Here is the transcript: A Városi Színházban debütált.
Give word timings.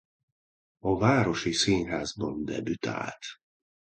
A 0.79 0.97
Városi 0.97 1.51
Színházban 1.51 2.45
debütált. 2.45 3.25